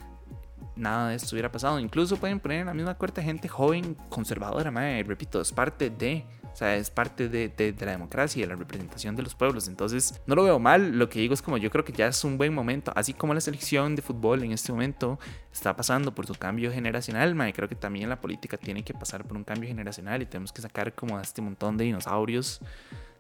nada 0.76 1.10
de 1.10 1.16
esto 1.16 1.36
hubiera 1.36 1.52
pasado. 1.52 1.80
Incluso 1.80 2.18
pueden 2.18 2.40
poner 2.40 2.60
en 2.60 2.68
la 2.68 2.76
misma 2.76 2.96
corte 3.00 3.24
gente 3.24 3.48
joven, 3.48 3.98
conservadora, 4.10 4.70
madre, 4.70 5.02
repito, 5.02 5.42
es 5.42 5.52
parte 5.52 5.90
de 5.90 6.24
O 6.56 6.58
sea, 6.58 6.78
es 6.78 6.90
parte 6.90 7.28
de, 7.28 7.50
de, 7.50 7.76
la 7.86 7.92
democracia 7.92 8.40
y 8.40 8.44
de 8.44 8.48
la 8.48 8.56
representación 8.56 9.14
de 9.18 9.24
los 9.24 9.36
pueblos. 9.36 9.68
Entonces, 9.68 10.22
no 10.26 10.36
lo 10.36 10.44
veo 10.46 10.58
mal. 10.58 10.98
Lo 10.98 11.10
que 11.10 11.20
digo 11.20 11.34
es 11.34 11.42
como 11.42 11.58
yo 11.58 11.70
creo 11.70 11.84
que 11.84 11.92
ya 11.92 12.08
es 12.08 12.24
un 12.24 12.38
buen 12.38 12.54
momento. 12.54 12.94
Así 12.96 13.14
como 13.14 13.34
la 13.34 13.42
selección 13.42 13.94
de 13.94 14.02
fútbol 14.02 14.42
en 14.42 14.54
este 14.54 14.72
momento 14.72 15.20
está 15.52 15.76
pasando 15.76 16.16
por 16.16 16.26
su 16.26 16.34
cambio 16.36 16.72
generacional, 16.72 17.36
creo 17.54 17.68
que 17.68 17.76
también 17.76 18.08
la 18.08 18.22
política 18.22 18.56
tiene 18.56 18.84
que 18.86 18.94
pasar 18.94 19.26
por 19.26 19.36
un 19.36 19.44
cambio 19.44 19.68
generacional 19.68 20.22
y 20.22 20.26
tenemos 20.28 20.54
que 20.54 20.62
sacar 20.62 20.94
como 20.94 21.18
a 21.18 21.22
este 21.22 21.42
montón 21.42 21.76
de 21.76 21.84
dinosaurios 21.84 22.62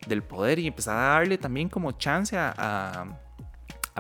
del 0.07 0.23
poder 0.23 0.59
y 0.59 0.67
empezar 0.67 0.95
a 0.95 1.09
darle 1.15 1.37
también 1.37 1.67
como 1.67 1.91
chance 1.91 2.37
a 2.37 3.19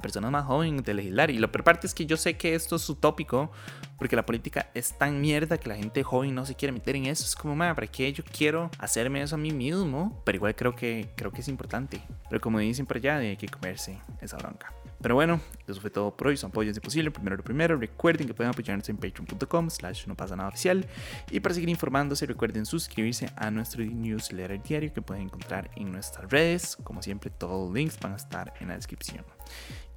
personas 0.01 0.31
más 0.31 0.45
jóvenes 0.45 0.83
de 0.83 0.93
legislar. 0.93 1.31
Y 1.31 1.37
lo 1.37 1.51
peor 1.51 1.63
parte 1.63 1.87
es 1.87 1.93
que 1.93 2.05
yo 2.05 2.17
sé 2.17 2.37
que 2.37 2.55
esto 2.55 2.75
es 2.75 2.89
utópico, 2.89 3.51
porque 3.97 4.15
la 4.15 4.25
política 4.25 4.69
es 4.73 4.97
tan 4.97 5.21
mierda 5.21 5.57
que 5.57 5.69
la 5.69 5.75
gente 5.75 6.03
joven 6.03 6.35
no 6.35 6.45
se 6.45 6.55
quiere 6.55 6.71
meter 6.71 6.95
en 6.95 7.05
eso. 7.05 7.23
Es 7.23 7.35
como, 7.35 7.55
madre, 7.55 7.75
¿para 7.75 7.87
qué 7.87 8.11
yo 8.11 8.23
quiero 8.23 8.69
hacerme 8.77 9.21
eso 9.21 9.35
a 9.35 9.37
mí 9.37 9.51
mismo? 9.51 10.21
Pero 10.25 10.35
igual 10.37 10.55
creo 10.55 10.75
que, 10.75 11.09
creo 11.15 11.31
que 11.31 11.41
es 11.41 11.47
importante. 11.47 12.01
Pero 12.29 12.41
como 12.41 12.59
dicen 12.59 12.85
por 12.85 12.97
allá, 12.97 13.17
hay 13.17 13.37
que 13.37 13.47
comerse 13.47 13.97
esa 14.21 14.37
bronca. 14.37 14.73
Pero 15.01 15.13
bueno, 15.13 15.39
eso 15.67 15.79
fue 15.79 15.91
todo 15.91 16.15
por 16.15 16.27
hoy. 16.27 16.37
Son 16.37 16.49
apoyos 16.49 16.73
de 16.73 16.81
posible. 16.81 17.11
Primero 17.11 17.37
lo 17.37 17.43
primero. 17.43 17.77
Recuerden 17.77 18.25
que 18.25 18.33
pueden 18.33 18.51
apoyarnos 18.51 18.89
en 18.89 18.97
patreon.com 18.97 19.69
slash 19.69 20.07
no 20.07 20.15
pasa 20.15 20.35
nada 20.35 20.49
oficial. 20.49 20.85
Y 21.29 21.39
para 21.41 21.53
seguir 21.53 21.69
informándose, 21.69 22.25
recuerden 22.25 22.65
suscribirse 22.65 23.29
a 23.35 23.51
nuestro 23.51 23.83
newsletter 23.83 24.61
diario 24.63 24.93
que 24.93 25.01
pueden 25.03 25.23
encontrar 25.25 25.69
en 25.75 25.91
nuestras 25.91 26.29
redes. 26.31 26.77
Como 26.83 27.03
siempre, 27.03 27.29
todos 27.29 27.67
los 27.67 27.75
links 27.75 27.99
van 27.99 28.13
a 28.13 28.15
estar 28.15 28.53
en 28.59 28.69
la 28.69 28.75
descripción. 28.75 29.23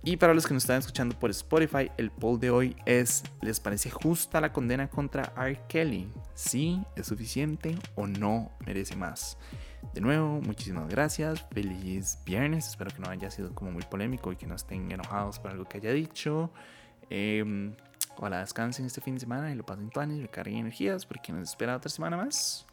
Y 0.05 0.17
para 0.17 0.33
los 0.33 0.47
que 0.47 0.55
nos 0.55 0.63
están 0.63 0.79
escuchando 0.79 1.19
por 1.19 1.31
Spotify, 1.31 1.91
el 1.97 2.11
poll 2.11 2.39
de 2.39 2.51
hoy 2.51 2.77
es, 2.87 3.25
¿les 3.43 3.59
parece 3.59 3.91
justa 3.91 4.41
la 4.41 4.53
condena 4.53 4.89
contra 4.89 5.33
R. 5.37 5.61
Kelly? 5.69 6.09
¿Sí 6.35 6.83
es 6.95 7.07
suficiente 7.07 7.77
o 7.97 8.07
no 8.07 8.53
merece 8.65 8.95
más? 8.95 9.37
De 9.93 10.01
nuevo, 10.01 10.41
muchísimas 10.41 10.89
gracias, 10.89 11.45
feliz 11.51 12.19
viernes, 12.25 12.69
espero 12.69 12.91
que 12.91 13.01
no 13.01 13.09
haya 13.09 13.31
sido 13.31 13.55
como 13.55 13.73
muy 13.73 13.83
polémico 13.83 14.33
y 14.33 14.37
que 14.37 14.47
no 14.47 14.55
estén 14.55 14.91
enojados 14.93 15.41
por 15.41 15.51
algo 15.51 15.65
que 15.65 15.79
haya 15.79 15.93
dicho. 15.93 16.51
Eh, 17.11 17.75
ojalá 18.17 18.41
descansen 18.41 18.87
este 18.87 19.01
fin 19.01 19.15
de 19.15 19.21
semana 19.21 19.51
y 19.51 19.57
lo 19.57 19.65
pasen 19.65 19.91
todo 19.91 20.05
y 20.05 20.21
recarguen 20.21 20.59
energías 20.59 21.07
porque 21.07 21.33
nos 21.33 21.51
espera 21.51 21.77
otra 21.77 21.91
semana 21.91 22.17
más. 22.17 22.67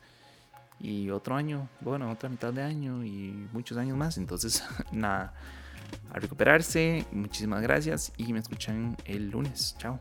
Y 0.79 1.10
otro 1.10 1.36
año, 1.36 1.70
bueno, 1.82 2.12
otra 2.12 2.29
mitad 2.29 2.53
de 2.53 2.62
año 2.62 3.03
y 3.03 3.48
muchos 3.53 3.77
años 3.77 3.98
más. 3.98 4.17
Entonces, 4.17 4.63
nada, 4.91 5.34
a 6.12 6.20
recuperarse. 6.20 7.06
Muchísimas 7.12 7.62
gracias 7.62 8.13
y 8.18 8.32
me 8.34 8.39
escuchan 8.39 8.98
el 9.06 9.30
lunes. 9.30 9.75
Chao. 9.80 10.00